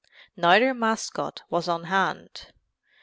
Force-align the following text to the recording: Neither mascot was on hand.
Neither 0.35 0.73
mascot 0.73 1.43
was 1.51 1.67
on 1.67 1.83
hand. 1.83 2.47